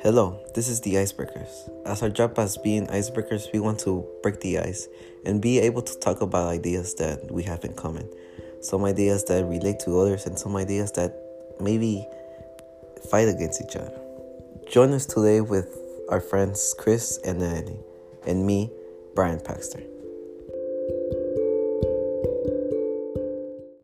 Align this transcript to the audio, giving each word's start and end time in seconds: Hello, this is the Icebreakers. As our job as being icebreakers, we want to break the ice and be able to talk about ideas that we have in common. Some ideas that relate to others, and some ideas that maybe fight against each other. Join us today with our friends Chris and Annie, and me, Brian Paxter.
Hello, 0.00 0.38
this 0.54 0.68
is 0.68 0.80
the 0.82 0.94
Icebreakers. 0.94 1.70
As 1.86 2.02
our 2.02 2.10
job 2.10 2.38
as 2.38 2.56
being 2.58 2.86
icebreakers, 2.88 3.52
we 3.52 3.60
want 3.60 3.78
to 3.80 4.06
break 4.22 4.40
the 4.40 4.58
ice 4.58 4.86
and 5.24 5.40
be 5.40 5.58
able 5.58 5.82
to 5.82 5.98
talk 5.98 6.20
about 6.20 6.48
ideas 6.48 6.94
that 6.94 7.30
we 7.30 7.42
have 7.42 7.64
in 7.64 7.72
common. 7.74 8.08
Some 8.60 8.84
ideas 8.84 9.24
that 9.24 9.44
relate 9.44 9.80
to 9.80 9.98
others, 9.98 10.26
and 10.26 10.38
some 10.38 10.56
ideas 10.56 10.92
that 10.92 11.14
maybe 11.60 12.06
fight 13.10 13.28
against 13.28 13.62
each 13.62 13.76
other. 13.76 13.98
Join 14.70 14.92
us 14.92 15.06
today 15.06 15.40
with 15.40 15.68
our 16.10 16.20
friends 16.20 16.74
Chris 16.78 17.18
and 17.24 17.42
Annie, 17.42 17.80
and 18.26 18.46
me, 18.46 18.70
Brian 19.14 19.38
Paxter. 19.40 19.82